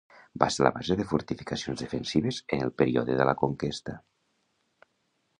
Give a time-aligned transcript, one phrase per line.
[0.43, 3.95] Va ser la base de fortificacions defensives en el període de la conquesta.